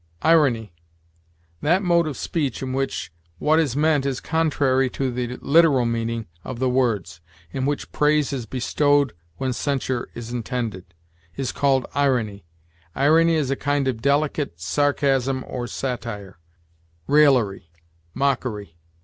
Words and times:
IRONY. 0.23 0.73
That 1.61 1.83
mode 1.83 2.07
of 2.07 2.17
speech 2.17 2.63
in 2.63 2.73
which 2.73 3.11
what 3.37 3.59
is 3.59 3.75
meant 3.75 4.03
is 4.03 4.19
contrary 4.19 4.89
to 4.89 5.11
the 5.11 5.37
literal 5.41 5.85
meaning 5.85 6.25
of 6.43 6.57
the 6.57 6.71
words 6.71 7.21
in 7.51 7.67
which 7.67 7.91
praise 7.91 8.33
is 8.33 8.47
bestowed 8.47 9.13
when 9.37 9.53
censure 9.53 10.09
is 10.15 10.31
intended 10.33 10.95
is 11.37 11.51
called 11.51 11.85
irony. 11.93 12.47
Irony 12.95 13.35
is 13.35 13.51
a 13.51 13.55
kind 13.55 13.87
of 13.87 14.01
delicate 14.01 14.59
sarcasm 14.59 15.43
or 15.45 15.67
satire 15.67 16.39
raillery, 17.05 17.69
mockery. 18.15 18.77